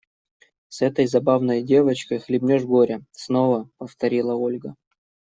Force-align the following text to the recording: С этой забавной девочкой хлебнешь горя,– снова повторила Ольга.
С 0.67 0.81
этой 0.81 1.05
забавной 1.05 1.61
девочкой 1.61 2.17
хлебнешь 2.17 2.63
горя,– 2.63 3.03
снова 3.11 3.69
повторила 3.77 4.33
Ольга. 4.33 4.73